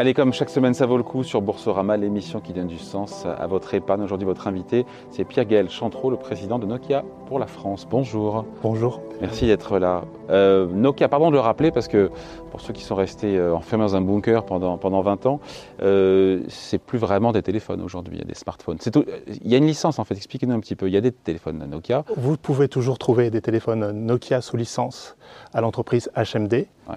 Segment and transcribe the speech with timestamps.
[0.00, 3.26] Allez, comme chaque semaine, ça vaut le coup sur Boursorama, l'émission qui donne du sens
[3.26, 4.00] à votre épargne.
[4.00, 7.86] Aujourd'hui, votre invité, c'est Pierre-Gaël Chantreau, le président de Nokia pour la France.
[7.86, 8.46] Bonjour.
[8.62, 9.02] Bonjour.
[9.20, 10.04] Merci d'être là.
[10.30, 12.10] Euh, Nokia, pardon de le rappeler, parce que
[12.50, 15.38] pour ceux qui sont restés euh, enfermés dans un bunker pendant, pendant 20 ans,
[15.82, 18.78] euh, c'est plus vraiment des téléphones aujourd'hui, il y a des smartphones.
[18.78, 20.88] Tout, il y a une licence en fait, expliquez-nous un petit peu.
[20.88, 22.06] Il y a des téléphones Nokia.
[22.16, 25.18] Vous pouvez toujours trouver des téléphones Nokia sous licence
[25.52, 26.54] à l'entreprise HMD.
[26.88, 26.96] Ouais.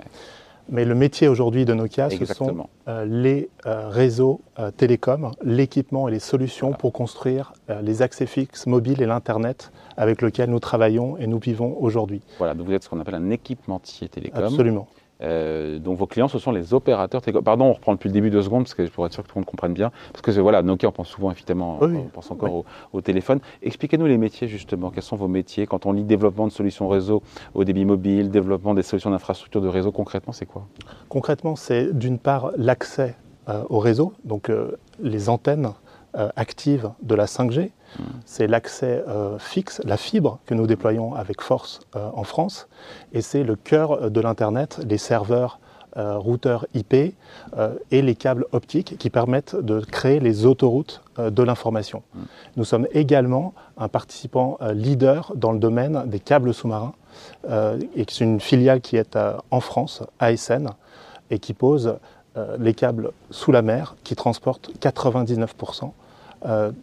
[0.69, 6.07] Mais le métier aujourd'hui de Nokia, ce sont euh, les euh, réseaux euh, télécoms, l'équipement
[6.07, 11.17] et les solutions pour construire les accès fixes mobiles et l'Internet avec lequel nous travaillons
[11.17, 12.21] et nous vivons aujourd'hui.
[12.37, 14.43] Voilà, donc vous êtes ce qu'on appelle un équipementier télécom.
[14.43, 14.87] Absolument.
[15.23, 18.41] Euh, donc vos clients, ce sont les opérateurs Pardon, on reprend depuis le début deux
[18.41, 19.91] secondes, parce que pour être sûr que tout le monde comprenne bien.
[20.11, 23.39] Parce que voilà, Nokia, on pense souvent, évidemment, on pense encore au, téléphone.
[23.61, 24.89] Expliquez-nous les métiers, justement.
[24.89, 25.67] Quels sont vos métiers?
[25.67, 27.21] Quand on lit développement de solutions réseau
[27.53, 30.65] au débit mobile, développement des solutions d'infrastructure de réseau, concrètement, c'est quoi?
[31.09, 33.15] Concrètement, c'est d'une part l'accès
[33.49, 35.71] euh, au réseau, donc euh, les antennes
[36.35, 37.71] actives de la 5G,
[38.25, 42.67] c'est l'accès euh, fixe, la fibre que nous déployons avec force euh, en France.
[43.13, 45.59] Et c'est le cœur de l'Internet, les serveurs
[45.95, 46.93] euh, routeurs IP
[47.91, 52.01] et les câbles optiques qui permettent de créer les autoroutes de l'information.
[52.13, 52.19] Mm.
[52.57, 56.93] Nous sommes également un participant leader dans le domaine des câbles sous-marins
[57.47, 59.19] et c'est une filiale qui est
[59.51, 60.69] en France, ASN,
[61.29, 61.97] et qui pose
[62.57, 65.87] les câbles sous la mer qui transportent 99% euh,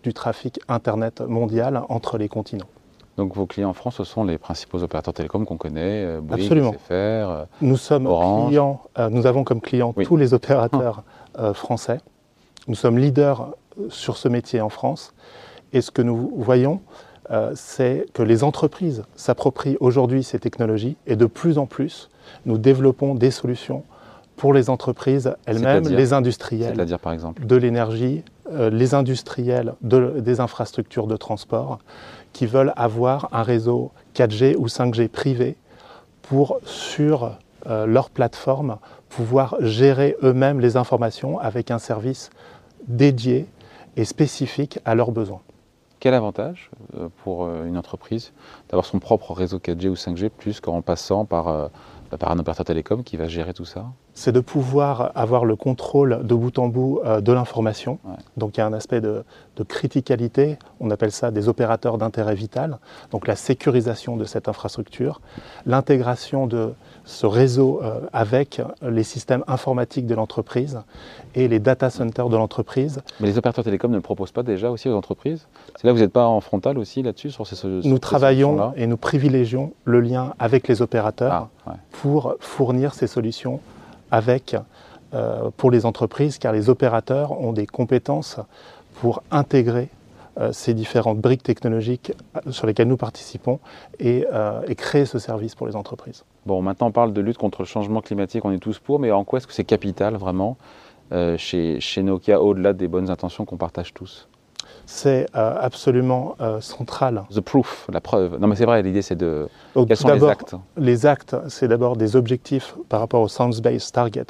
[0.02, 2.68] du trafic Internet mondial entre les continents.
[3.16, 6.40] Donc vos clients en France, ce sont les principaux opérateurs télécoms qu'on connaît, euh, Bouygues,
[6.40, 6.74] Absolument.
[6.90, 11.02] Euh, nous sommes clients, nous avons comme clients tous les opérateurs
[11.52, 11.98] français.
[12.66, 13.50] Nous sommes leaders
[13.88, 15.12] sur ce métier en France.
[15.72, 16.80] Et ce que nous voyons,
[17.54, 22.10] c'est que les entreprises s'approprient aujourd'hui ces technologies et de plus en plus,
[22.46, 23.84] nous développons des solutions
[24.40, 30.40] pour les entreprises elles-mêmes, les industriels, dire par exemple de l'énergie, euh, les industriels des
[30.40, 31.78] infrastructures de transport
[32.32, 35.58] qui veulent avoir un réseau 4G ou 5G privé
[36.22, 37.36] pour, sur
[37.66, 38.78] euh, leur plateforme,
[39.10, 42.30] pouvoir gérer eux-mêmes les informations avec un service
[42.88, 43.46] dédié
[43.96, 45.42] et spécifique à leurs besoins.
[45.98, 48.32] Quel avantage euh, pour une entreprise
[48.70, 51.68] d'avoir son propre réseau 4G ou 5G plus qu'en passant par
[52.18, 53.86] par un opérateur télécom qui va gérer tout ça?
[54.14, 57.98] C'est de pouvoir avoir le contrôle de bout en bout euh, de l'information.
[58.36, 59.24] Donc il y a un aspect de,
[59.56, 62.78] de, criticalité, on appelle ça des opérateurs d'intérêt vital.
[63.12, 65.20] Donc la sécurisation de cette infrastructure,
[65.64, 66.72] l'intégration de
[67.04, 70.80] ce réseau euh, avec les systèmes informatiques de l'entreprise
[71.34, 73.00] et les data centers de l'entreprise.
[73.20, 75.46] Mais les opérateurs télécoms ne le proposent pas déjà aussi aux entreprises?
[75.76, 78.86] C'est là que vous n'êtes pas en frontal aussi là-dessus sur ces Nous travaillons et
[78.86, 83.60] nous privilégions le lien avec les opérateurs ah, pour fournir ces solutions
[84.10, 84.56] avec,
[85.14, 88.38] euh, pour les entreprises, car les opérateurs ont des compétences
[89.00, 89.88] pour intégrer
[90.38, 93.58] euh, ces différentes briques technologiques euh, sur lesquelles nous participons
[93.98, 94.24] et,
[94.76, 96.24] créer ce service pour les entreprises.
[96.46, 99.10] Bon, maintenant on parle de lutte contre le changement climatique, on est tous pour, mais
[99.10, 100.56] en quoi est-ce que c'est capital vraiment
[101.36, 104.28] chez Nokia au-delà des bonnes intentions qu'on partage tous?
[104.90, 107.22] C'est euh, absolument euh, central.
[107.32, 108.38] The proof, la preuve.
[108.40, 109.48] Non mais c'est vrai, l'idée c'est de...
[109.86, 114.26] Quels sont les actes Les actes, c'est d'abord des objectifs par rapport au Science-Based Target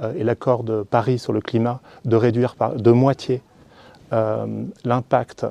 [0.00, 3.42] euh, et l'accord de Paris sur le climat de réduire par, de moitié
[4.84, 5.44] l'impact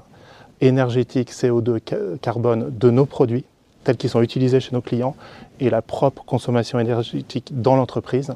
[0.62, 1.80] énergétique CO2
[2.20, 3.46] carbone de nos produits
[3.84, 5.16] tels qu'ils sont utilisés chez nos clients
[5.60, 8.34] et la propre consommation énergétique dans l'entreprise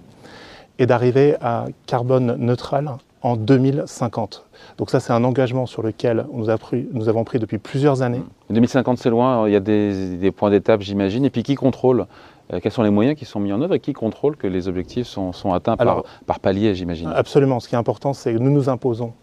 [0.77, 2.91] et d'arriver à carbone neutral
[3.21, 4.45] en 2050.
[4.77, 8.21] Donc ça, c'est un engagement sur lequel nous, avons pris depuis plusieurs années.
[8.49, 11.25] 2050, c'est loin, il y a des, points d'étape, j'imagine.
[11.25, 12.07] Et puis qui contrôle
[12.53, 14.67] euh, Quels sont les moyens qui sont mis en œuvre et qui contrôle que les
[14.67, 17.11] objectifs sont, atteints par, par palier, j'imagine?
[17.13, 17.59] Absolument.
[17.59, 19.13] Ce qui est important, c'est que nous nous imposons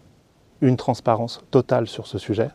[0.61, 2.49] une transparence totale sur ce sujet.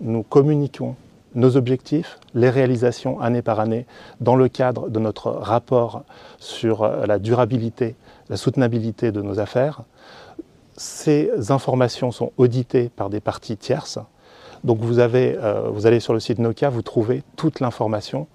[0.00, 0.96] Nous communiquons
[1.34, 3.86] nos objectifs, les réalisations année par année
[4.20, 6.04] dans le cadre de notre rapport
[6.38, 7.96] sur euh, la durabilité,
[8.28, 9.82] la soutenabilité de nos affaires.
[10.76, 13.98] Ces informations sont auditées par des parties tierces.
[14.64, 18.26] Donc vous, euh, allez sur le site Nokia, vous trouvez toute l'information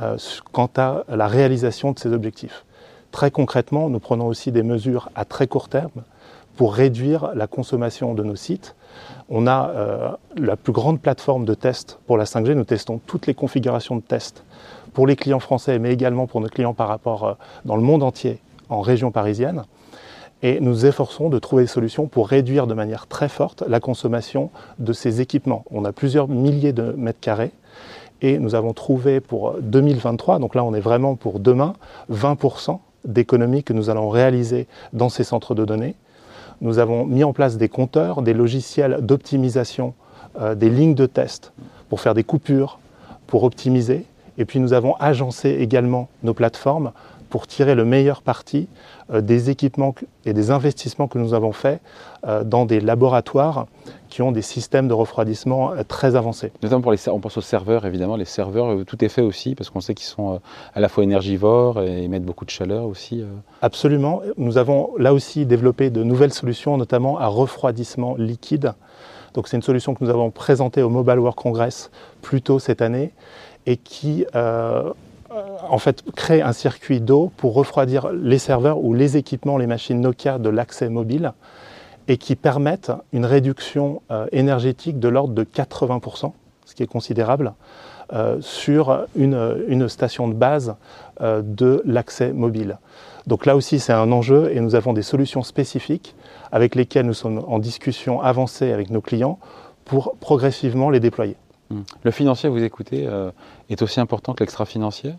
[0.00, 0.16] euh,
[0.52, 2.64] quant à la réalisation de ces objectifs.
[3.10, 6.02] Très concrètement, nous prenons aussi des mesures à très court terme
[6.56, 8.76] pour réduire la consommation de nos sites.
[9.28, 12.52] On a euh, la plus grande plateforme de test pour la 5G.
[12.52, 14.44] Nous testons toutes les configurations de test
[14.92, 18.40] pour les clients français, mais également pour nos clients par rapport dans le monde entier,
[18.68, 19.64] en région parisienne
[20.42, 24.50] et nous efforçons de trouver des solutions pour réduire de manière très forte la consommation
[24.78, 25.64] de ces équipements.
[25.70, 27.52] On a plusieurs milliers de mètres carrés
[28.20, 31.74] et nous avons trouvé pour 2023, donc là on est vraiment pour demain,
[32.10, 35.94] 20% d'économie que nous allons réaliser dans ces centres de données.
[36.60, 39.94] Nous avons mis en place des compteurs, des logiciels d'optimisation,
[40.40, 41.52] euh, des lignes de test
[41.88, 42.78] pour faire des coupures,
[43.26, 44.04] pour optimiser.
[44.38, 46.92] Et puis nous avons agencé également nos plateformes
[47.32, 48.68] pour tirer le meilleur parti
[49.10, 49.94] euh, des équipements
[50.26, 51.80] et des investissements que nous avons faits
[52.26, 53.68] euh, dans des laboratoires
[54.10, 56.52] qui ont des systèmes de refroidissement euh, très avancés.
[56.62, 59.70] Notamment pour les on pense aux serveurs évidemment, les serveurs tout est fait aussi parce
[59.70, 60.42] qu'on sait qu'ils sont
[60.74, 63.24] à la fois énergivores et émettent beaucoup de chaleur aussi.
[63.62, 68.74] Absolument, nous avons là aussi développé de nouvelles solutions notamment à refroidissement liquide.
[69.32, 71.90] Donc c'est une solution que nous avons présentée au Mobile World Congress
[72.20, 73.10] plus tôt cette année
[73.64, 74.26] et qui
[75.68, 80.00] en fait, créer un circuit d'eau pour refroidir les serveurs ou les équipements, les machines
[80.00, 81.32] Nokia de l'accès mobile
[82.08, 86.32] et qui permettent une réduction euh, énergétique de l'ordre de 80%,
[86.64, 87.54] ce qui est considérable,
[88.12, 90.74] euh, sur une, station de base
[91.20, 92.78] euh, de l'accès mobile.
[93.26, 96.14] Donc là aussi, c'est un enjeu et nous avons des solutions spécifiques
[96.50, 99.38] avec lesquelles nous sommes en discussion avancée avec nos clients
[99.84, 101.36] pour progressivement les déployer.
[102.02, 103.08] Le financier, vous écoutez,
[103.70, 105.14] est aussi important que l'extra-financier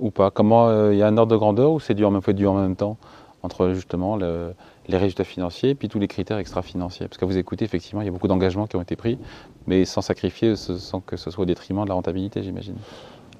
[0.00, 0.30] ou pas?
[0.30, 2.54] Comment il euh, y a un ordre de grandeur ou c'est du en même, en
[2.54, 2.96] même temps
[3.42, 7.06] entre justement les résultats financiers et puis tous les critères extra-financiers?
[7.06, 9.18] Parce que vous écoutez, effectivement, il y a beaucoup d'engagements qui ont été pris,
[9.66, 12.76] mais sans sacrifier, sans que ce soit au détriment de la rentabilité, j'imagine.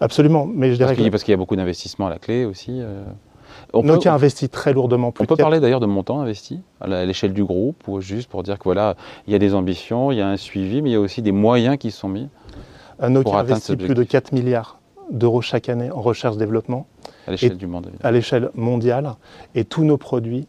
[0.01, 2.81] Absolument, mais je dirais parce qu'il y a beaucoup d'investissements à la clé aussi.
[2.81, 3.05] Euh...
[3.73, 5.09] On Nokia investit très lourdement.
[5.09, 8.59] on peut parler d'ailleurs de montant investi à l'échelle du groupe, ou juste pour dire
[8.59, 8.97] que voilà,
[9.27, 11.23] il y a des ambitions, il y a un suivi, mais il y a aussi
[11.23, 12.29] des moyens qui sont mis.
[13.01, 14.79] Nokia investit plus de 4 milliards
[15.11, 16.87] d'euros chaque année en recherche-développement.
[17.27, 19.15] À l'échelle du monde, À l'échelle mondiale.
[19.55, 20.49] Et tous nos produits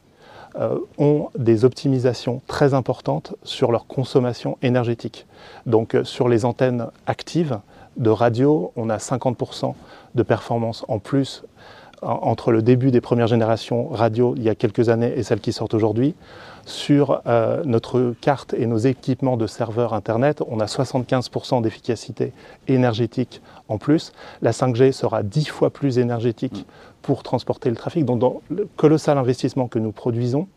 [0.56, 5.28] euh, ont des optimisations très importantes sur leur consommation énergétique.
[5.66, 7.60] Donc euh, sur les antennes actives
[7.98, 9.74] de radio, on a 50%
[10.16, 11.44] de performance en plus
[12.02, 15.54] entre le début des premières générations radio il y a quelques années et celles qui
[15.54, 16.16] sortent aujourd'hui.
[16.66, 22.32] Sur euh, notre carte et nos équipements de serveurs Internet, on a 75% d'efficacité
[22.68, 24.12] énergétique en plus.
[24.42, 26.66] La 5G sera 10 fois plus énergétique
[27.02, 28.06] pour transporter le trafic.
[28.06, 30.48] Donc dans le colossal investissement que nous produisons,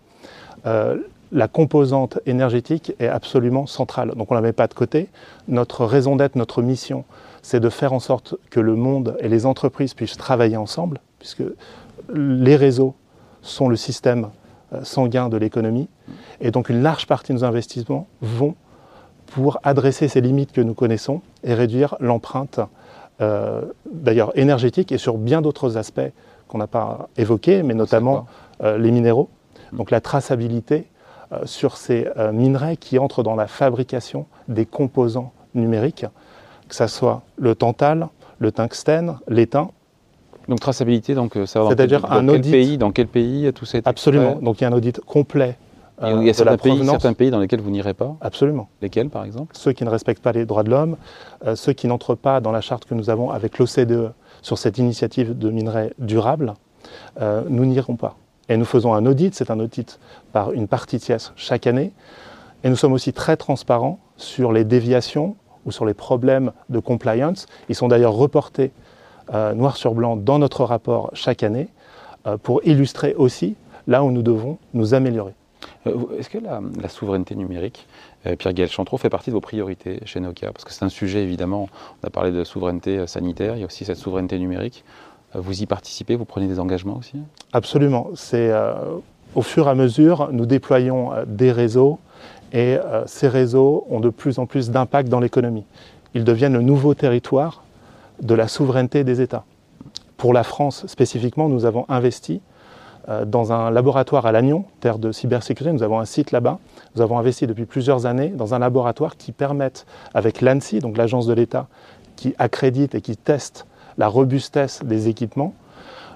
[0.67, 0.99] euh,
[1.33, 4.13] la composante énergétique est absolument centrale.
[4.15, 5.09] Donc on ne la met pas de côté.
[5.49, 7.05] Notre raison d'être, notre mission,
[7.41, 11.43] c'est de faire en sorte que le monde et les entreprises puissent travailler ensemble, puisque
[12.13, 12.95] les réseaux
[13.41, 14.29] sont le système
[14.75, 15.89] euh, sanguin de l'économie.
[16.41, 18.55] Et donc une large partie de nos investissements vont
[19.27, 22.61] pour adresser ces limites que nous connaissons et réduire l'empreinte,
[23.23, 26.01] euh, d'ailleurs énergétique et sur bien d'autres aspects
[26.49, 28.27] qu'on n'a pas évoqués, mais notamment
[28.63, 29.31] euh, les minéraux.
[29.73, 30.87] Donc la traçabilité
[31.45, 36.07] sur ces minerais qui entrent dans la fabrication des composants numériques,
[36.69, 38.09] que ce soit le tantal,
[38.39, 39.71] le tungstène, l'étain,
[40.49, 42.51] donc traçabilité, donc ça va C'est-à-dire un quel audit.
[42.51, 44.37] Pays, dans quel pays tout ça Absolument.
[44.43, 45.57] Donc il y a un audit complet.
[46.03, 48.69] Euh, il y a certains pays, certains pays, dans lesquels vous n'irez pas Absolument.
[48.81, 50.97] Lesquels, par exemple Ceux qui ne respectent pas les droits de l'homme,
[51.47, 54.79] euh, ceux qui n'entrent pas dans la charte que nous avons avec l'OCDE sur cette
[54.79, 56.55] initiative de minerais durables,
[57.21, 58.17] euh, nous n'irons pas.
[58.49, 59.99] Et nous faisons un audit, c'est un audit
[60.33, 61.93] par une partie tierce chaque année.
[62.65, 67.47] Et nous sommes aussi très transparents sur les déviations ou sur les problèmes de compliance.
[67.69, 68.73] Ils sont d'ailleurs reportés
[69.33, 71.69] euh, noir sur blanc dans notre rapport chaque année
[72.27, 73.55] euh, pour illustrer aussi
[73.87, 75.35] là où nous devons nous améliorer.
[75.87, 77.87] Euh, est-ce que la, souveraineté numérique,
[78.39, 80.53] Pierre-Gaël Chantreau, fait partie de vos priorités chez Nokia?
[80.53, 81.69] Parce que c'est un sujet, évidemment,
[82.03, 84.85] on a parlé de souveraineté sanitaire, il y a aussi cette souveraineté numérique.
[85.35, 87.17] Vous y participez, vous prenez des engagements aussi
[87.53, 88.09] Absolument.
[88.15, 88.53] C'est
[89.35, 91.99] au fur et à mesure, nous déployons des réseaux
[92.53, 95.65] et ces réseaux ont de plus en plus d'impact dans l'économie.
[96.15, 97.63] Ils deviennent le nouveau territoire
[98.21, 99.45] de la souveraineté des États.
[100.17, 102.41] Pour la France spécifiquement, nous avons investi
[103.09, 105.73] euh, dans un laboratoire à Lannion, terre de cybersécurité.
[105.75, 106.59] Nous avons un site là-bas.
[106.95, 111.27] Nous avons investi depuis plusieurs années dans un laboratoire qui permette, avec l'ANSI, donc l'agence
[111.27, 111.67] de l'État,
[112.15, 113.67] qui accrédite et qui teste
[113.99, 115.55] la robustesse des équipements,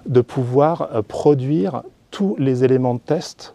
[0.07, 3.55] de pouvoir euh, produire tous les éléments de test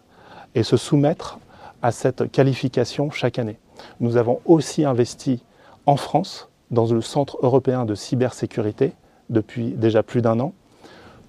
[0.55, 1.39] et se soumettre
[1.81, 3.57] à cette qualification chaque année.
[3.99, 5.43] Nous avons aussi investi
[5.85, 8.93] en France dans le Centre européen de cybersécurité
[9.29, 10.53] depuis déjà plus d'un an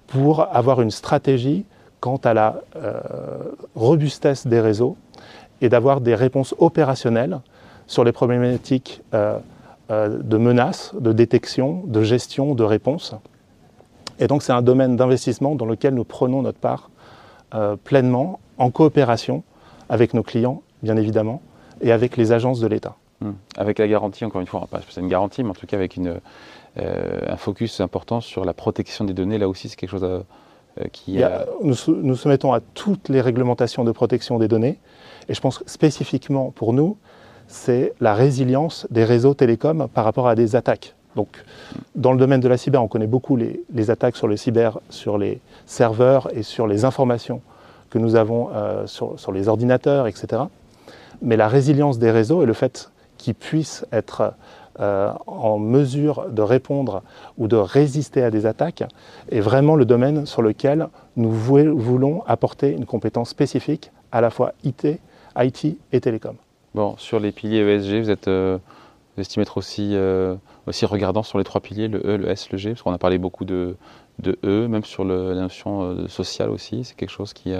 [0.06, 1.64] pour avoir une stratégie
[2.00, 3.00] quant à la euh,
[3.74, 4.96] robustesse des réseaux
[5.60, 7.40] et d'avoir des réponses opérationnelles
[7.86, 9.38] sur les problématiques euh,
[9.90, 13.14] de menaces, de détection, de gestion, de réponse.
[14.18, 16.90] Et donc c'est un domaine d'investissement dans lequel nous prenons notre part
[17.84, 19.42] pleinement en coopération
[19.88, 21.42] avec nos clients, bien évidemment,
[21.82, 22.96] et avec les agences de l'État.
[23.20, 23.32] Hmm.
[23.56, 25.96] Avec la garantie, encore une fois, pas c'est une garantie, mais en tout cas avec
[25.96, 26.20] une,
[26.78, 29.38] euh, un focus important sur la protection des données.
[29.38, 30.24] Là aussi, c'est quelque chose
[30.92, 31.22] qui
[31.62, 34.78] nous, nous soumettons à toutes les réglementations de protection des données.
[35.28, 36.96] Et je pense spécifiquement pour nous,
[37.52, 40.94] c'est la résilience des réseaux télécoms par rapport à des attaques.
[41.16, 41.44] Donc,
[41.94, 45.18] dans le domaine de la cyber, on connaît beaucoup les, attaques sur le cyber, sur
[45.18, 47.42] les serveurs et sur les informations
[47.90, 50.44] que nous avons euh, sur, les ordinateurs, etc.
[51.20, 54.32] Mais la résilience des réseaux et le fait qu'ils puissent être
[54.80, 57.02] euh, en mesure de répondre
[57.36, 58.84] ou de résister à des attaques
[59.30, 64.54] est vraiment le domaine sur lequel nous voulons apporter une compétence spécifique à la fois
[64.64, 64.86] IT,
[65.36, 66.36] IT et télécom.
[66.74, 68.58] Bon, sur les piliers ESG, vous êtes euh,
[69.18, 70.34] estimez être aussi, euh,
[70.66, 72.98] aussi regardant sur les trois piliers, le E, le S, le G, parce qu'on a
[72.98, 73.76] parlé beaucoup de,
[74.20, 77.52] de E, même sur la notion euh, sociale aussi, c'est quelque chose qui.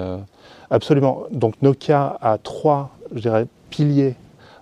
[0.71, 1.23] Absolument.
[1.31, 4.15] Donc Nokia a trois, je dirais, piliers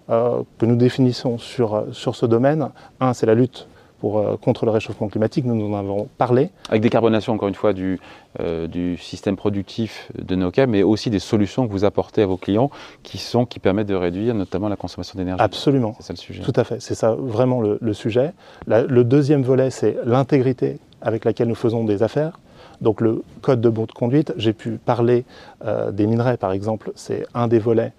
[0.10, 2.72] que nous définissons sur, sur ce domaine.
[3.00, 3.66] Un, c'est la lutte
[4.04, 6.50] euh, contre le réchauffement climatique, nous en avons parlé.
[6.70, 8.00] Avec décarbonation, encore une fois, du,
[8.40, 12.38] euh, du système productif de Nokia, mais aussi des solutions que vous apportez à vos
[12.38, 12.72] clients
[13.04, 15.44] qui, sont, qui permettent de réduire notamment la consommation d'énergie.
[15.44, 15.96] Absolument.
[16.00, 16.44] C'est ça le sujet.
[16.44, 18.34] Tout à fait, c'est ça vraiment le, sujet.
[18.68, 22.40] le deuxième volet, c'est l'intégrité avec laquelle nous faisons des affaires.
[22.80, 25.24] Donc le code de bonne conduite, j'ai pu parler
[25.66, 27.94] euh, des minerais par exemple, c'est un des volets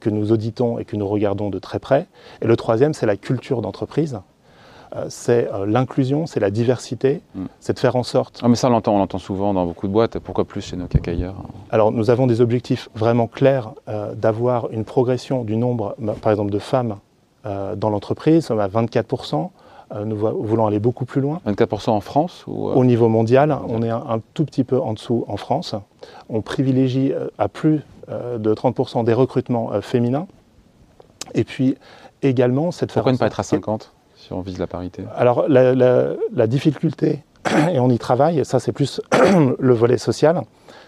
[0.00, 2.06] que nous auditons et que nous regardons de très près.
[2.40, 4.20] Et le troisième, c'est la culture d'entreprise.
[4.94, 7.44] Euh, c'est euh, l'inclusion, c'est la diversité, mm.
[7.60, 8.40] c'est de faire en sorte.
[8.42, 10.18] Ah, mais ça, on l'entend, on l'entend souvent dans beaucoup de boîtes.
[10.18, 11.36] Pourquoi plus chez Nokia qu'ailleurs
[11.70, 16.32] Alors, nous avons des objectifs vraiment clairs euh, d'avoir une progression du nombre, bah, par
[16.32, 16.96] exemple, de femmes
[17.44, 18.46] dans l'entreprise.
[18.46, 19.50] Sommes à 24%
[20.06, 21.40] nous voulons aller beaucoup plus loin.
[21.44, 25.36] 24% en France Au niveau mondial, on est un, tout petit peu en dessous en
[25.36, 25.74] France.
[26.28, 30.28] On privilégie à plus de 30% des recrutements féminins.
[31.34, 31.74] Et puis
[32.22, 36.46] également, cette Pourquoi ne pas être à 50 si on vise la parité Alors la,
[36.46, 37.24] difficulté,
[37.72, 39.00] et on y travaille, ça c'est plus
[39.58, 40.42] le volet social,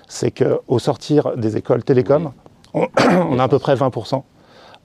[0.06, 2.30] c'est qu'au sortir des écoles télécom,
[2.74, 4.22] on, a à peu près 20%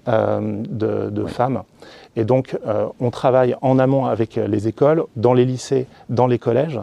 [0.07, 1.61] euh, de, femmes.
[2.15, 6.39] Et donc euh, on travaille en amont avec les écoles, dans les lycées, dans les
[6.39, 6.79] collèges,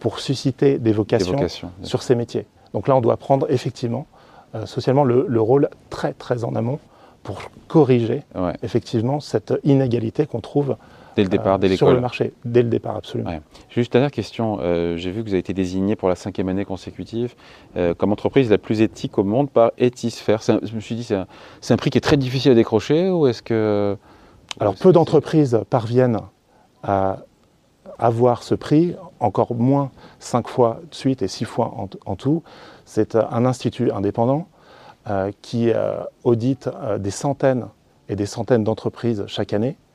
[0.00, 1.38] pour susciter des vocations,
[1.82, 2.46] sur ces métiers.
[2.74, 4.06] Donc là on doit prendre effectivement
[4.54, 6.78] euh, socialement le, rôle très très en amont
[7.22, 8.22] pour corriger
[8.62, 10.76] effectivement cette inégalité qu'on trouve
[11.16, 13.40] Dès le départ, dès l'école Sur le marché, dès le départ, absolument.
[13.70, 14.58] Juste dernière question.
[14.60, 17.34] Euh, j'ai vu que vous avez été désigné pour la cinquième année consécutive
[17.76, 20.40] euh, comme entreprise la plus éthique au monde par Ethisphere.
[20.42, 23.42] je me suis dit, c'est un, prix qui est très difficile à décrocher ou est-ce
[23.42, 23.96] que.
[24.60, 26.20] Alors, peu d'entreprises parviennent
[26.82, 27.20] à
[27.98, 32.42] avoir ce prix, encore moins cinq fois de suite et six fois en, tout.
[32.84, 34.48] C'est un institut indépendant
[35.08, 35.72] euh, qui
[36.24, 36.68] audite
[36.98, 37.68] des centaines
[38.10, 39.85] et des centaines d'entreprises chaque année euh,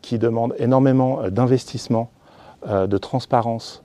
[0.00, 2.10] qui demande énormément euh, d'investissement,
[2.68, 3.82] euh, de transparence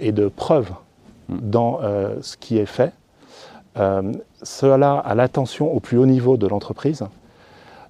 [0.00, 0.72] et de preuves
[1.28, 1.38] hmm.
[1.40, 1.80] dans
[2.20, 2.92] ce qui est fait.
[4.42, 7.04] cela a l'attention au plus haut niveau de l'entreprise.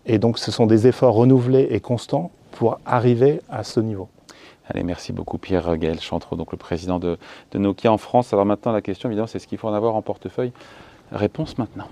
[0.04, 4.10] Et donc ce sont des efforts renouvelés et constants pour arriver à ce niveau.
[4.68, 7.16] Allez, merci beaucoup Pierre Gaël Chantreau, donc le président de,
[7.52, 8.34] de, Nokia en France.
[8.34, 10.52] Alors maintenant la question évidemment c'est ce qu'il faut en avoir en portefeuille.
[11.10, 11.86] Réponse maintenant.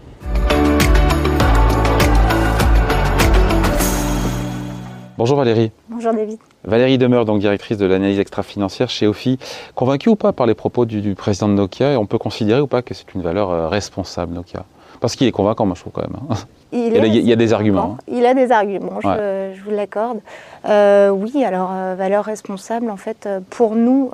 [5.21, 5.71] Bonjour Valérie.
[5.91, 6.39] Bonjour David.
[6.65, 9.39] Valérie demeure donc directrice de l'analyse extra-financière chez OFI.
[9.75, 12.67] Convaincue ou pas par les propos du, président de Nokia et on peut considérer ou
[12.67, 14.65] pas que c'est une valeur euh, responsable Nokia?
[14.99, 16.17] Parce qu'il est convaincant, moi je trouve quand même.
[16.31, 16.37] Hein.
[16.73, 17.99] Il, y a, des arguments.
[17.99, 18.05] Hein.
[18.09, 20.21] Il a des arguments, je, vous l'accorde.
[20.65, 24.11] Euh, oui, alors euh, valeur responsable, en fait, pour nous,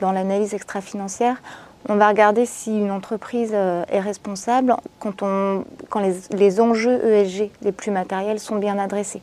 [0.00, 1.42] dans l'analyse extra-financière,
[1.88, 7.50] on va regarder si une entreprise euh, est responsable quand, on, quand les, enjeux ESG
[7.62, 9.22] les plus matériels sont bien adressés.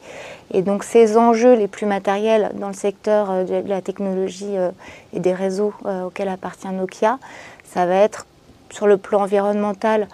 [0.52, 4.72] Et donc ces enjeux les plus matériels dans le secteur euh, de la technologie euh,
[5.14, 5.74] et des réseaux
[6.06, 7.20] auxquels appartient Nokia,
[7.64, 8.26] ça va être
[8.70, 10.08] sur le plan environnemental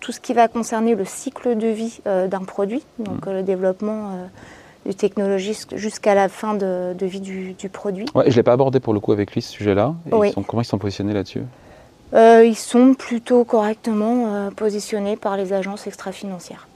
[0.00, 3.30] tout ce qui va concerner le cycle de vie d'un produit, donc mmh.
[3.30, 4.10] le développement
[4.86, 8.06] du technologiste jusqu'à la fin de, vie du, produit.
[8.14, 9.94] Ouais, je ne l'ai pas abordé pour le coup avec lui ce sujet-là.
[10.10, 11.42] comment ils sont positionnés là-dessus?
[12.14, 16.68] Euh, Ils sont plutôt correctement euh, positionnés par les agences extra-financières.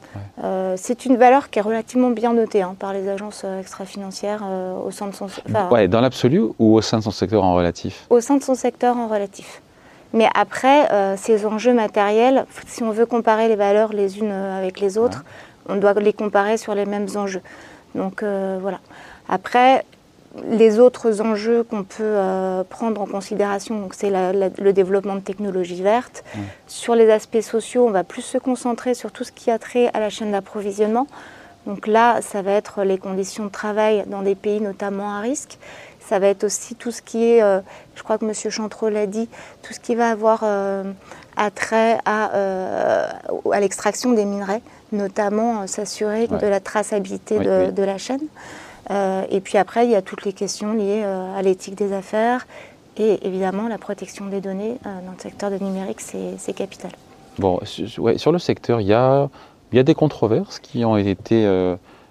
[0.43, 4.43] Euh, c'est une valeur qui est relativement bien notée hein, par les agences extra-financières
[4.85, 5.71] au sein de son secteur.
[5.71, 8.07] Ouais, dans l'absolu ou au sein de son secteur en relatif?
[8.11, 9.63] Au sein de son secteur en relatif.
[10.13, 14.99] Mais après, ces enjeux matériels, si on veut comparer les valeurs les unes avec les
[14.99, 15.25] autres,
[15.69, 17.43] on doit les comparer sur les mêmes enjeux.
[17.95, 18.81] Donc euh, voilà.
[19.29, 19.85] Après,
[20.49, 26.23] les autres enjeux qu'on peut euh, prendre en considération, c'est le développement de technologies vertes.
[26.35, 26.39] Mmh.
[26.69, 29.91] Sur les aspects sociaux, on va plus se concentrer sur tout ce qui a trait
[29.93, 31.07] à la chaîne d'approvisionnement.
[31.67, 35.59] Donc là, ça va être les conditions de travail dans des pays notamment à risque.
[35.99, 37.41] Ça va être aussi tout ce qui est,
[37.95, 38.33] je crois que M.
[38.51, 39.29] Chantreau l'a dit,
[39.63, 40.43] tout ce qui va avoir
[41.37, 43.11] attrait à,
[43.53, 48.21] à l'extraction des minerais, notamment s'assurer de la traçabilité de, la chaîne.
[48.91, 52.47] et puis après, il y a toutes les questions liées à l'éthique des affaires
[52.97, 56.91] et évidemment la protection des données dans le secteur du numérique, c'est capital.
[57.39, 59.29] Bon, sur le secteur, il y a,
[59.73, 61.47] y a des controverses qui ont été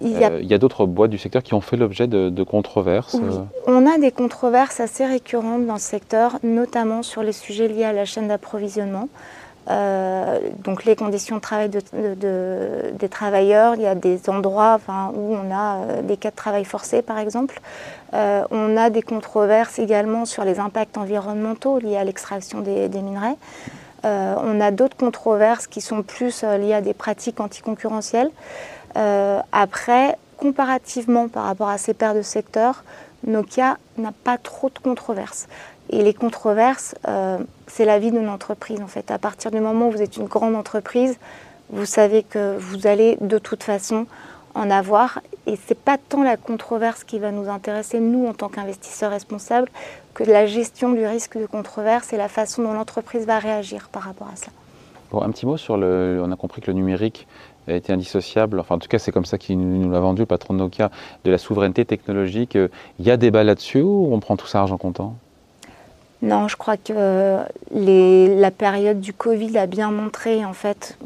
[0.01, 3.15] il y a, euh, d'autres boîtes du secteur qui ont fait l'objet de, controverses.
[3.15, 3.43] Euh.
[3.67, 7.93] On a des controverses assez récurrentes dans le secteur, notamment sur les sujets liés à
[7.93, 9.09] la chaîne d'approvisionnement.
[9.69, 14.79] Euh, donc les conditions de travail des travailleurs, il y a des endroits
[15.13, 17.59] où on a des cas de travail forcés par exemple.
[18.13, 23.35] on a des controverses également sur les impacts environnementaux liés à l'extraction des, minerais.
[24.03, 28.31] on a d'autres controverses qui sont plus liées à des pratiques anticoncurrentielles.
[28.97, 32.83] Euh, après, comparativement par rapport à ces paires de secteurs,
[33.25, 35.47] Nokia n'a pas trop de controverses.
[35.89, 39.11] Et les controverses, euh, c'est la vie d'une entreprise en fait.
[39.11, 41.17] À partir du moment où vous êtes une grande entreprise,
[41.71, 44.05] vous savez que vous allez de toute façon
[44.53, 45.21] en avoir.
[45.47, 49.11] Et ce n'est pas tant la controverse qui va nous intéresser, nous, en tant qu'investisseurs
[49.11, 49.69] responsables,
[50.13, 54.03] que la gestion du risque de controverse et la façon dont l'entreprise va réagir par
[54.03, 54.51] rapport à ça.
[55.11, 56.21] Bon, un petit mot sur le.
[56.23, 57.27] On a compris que le numérique
[57.67, 60.55] été indissociable, enfin en tout cas c'est comme ça qu'il nous l'a vendu, le patron
[60.55, 60.89] de Nokia,
[61.23, 62.55] de la souveraineté technologique.
[62.55, 65.15] Il y a débat là-dessus ou on prend tout ça argent comptant?
[66.21, 67.39] Non, je crois que
[67.71, 70.97] les, la période du Covid a bien montré en fait,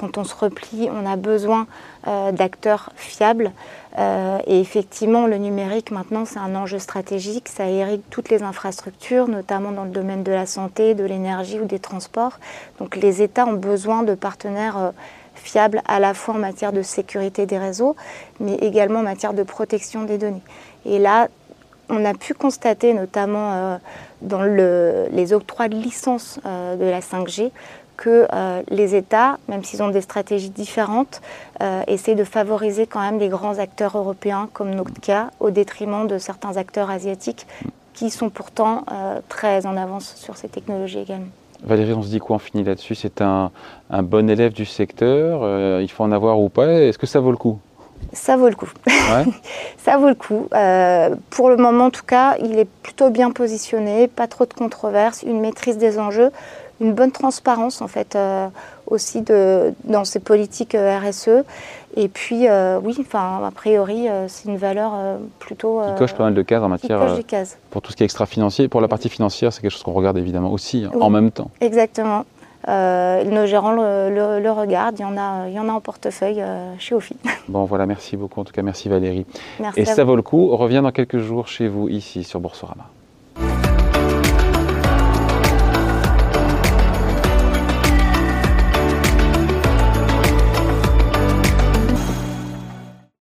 [0.00, 1.66] quand on se replie, on a besoin
[2.08, 3.52] euh, d'acteurs fiables.
[3.98, 7.48] Euh, et effectivement, le numérique, maintenant, c'est un enjeu stratégique.
[7.48, 11.66] Ça hérite toutes les infrastructures, notamment dans le domaine de la santé, de l'énergie ou
[11.66, 12.38] des transports.
[12.78, 14.90] Donc les États ont besoin de partenaires euh,
[15.34, 17.94] fiable à la fois en matière de sécurité des réseaux,
[18.40, 20.42] mais également en matière de protection des données.
[20.86, 21.28] Et là,
[21.90, 23.78] on a pu constater, notamment
[24.22, 27.50] euh, dans les octrois de licence euh, de la 5G,
[27.96, 31.20] que euh, les États, même s'ils ont des stratégies différentes,
[31.86, 36.56] essaient de favoriser quand même les grands acteurs européens comme Nokia au détriment de certains
[36.56, 37.46] acteurs asiatiques
[37.92, 38.86] qui sont pourtant
[39.28, 41.26] très en avance sur ces technologies également.
[41.62, 42.94] Valérie, on se dit quoi On finit là-dessus?
[42.94, 43.50] C'est un,
[43.90, 45.40] bon élève du secteur.
[45.42, 46.66] Euh, il faut en avoir ou pas?
[46.66, 47.58] Est-ce que ça vaut le coup?
[48.12, 48.70] Ça vaut le coup.
[49.78, 50.48] ça vaut le coup.
[50.54, 54.54] Euh, pour le moment, en tout cas, il est plutôt bien positionné, pas trop de
[54.54, 56.30] controverses, une maîtrise des enjeux,
[56.80, 58.48] une bonne transparence en fait euh,
[58.86, 61.44] aussi de, dans ses politiques RSE.
[61.96, 65.80] Et puis, euh, oui, enfin, a priori, euh, c'est une valeur euh, plutôt.
[65.80, 67.00] qui coche pas mal de cases en matière.
[67.70, 68.68] Pour tout ce qui est extra-financier.
[68.68, 71.50] Pour la partie financière, c'est quelque chose qu'on regarde évidemment aussi en même temps.
[71.60, 72.24] Exactement.
[72.68, 76.42] Nos gérants le, regardent, il y en a, il y en a en portefeuille
[76.78, 77.16] chez OFI.
[77.48, 79.26] Bon voilà, merci beaucoup en tout cas, merci Valérie.
[79.58, 82.38] Merci Et ça vaut le coup, on revient dans quelques jours chez vous ici sur
[82.40, 82.86] Boursorama.